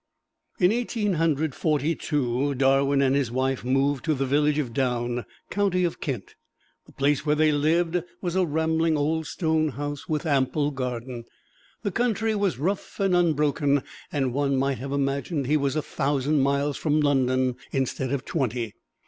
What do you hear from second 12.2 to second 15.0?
was rough and unbroken, and one might have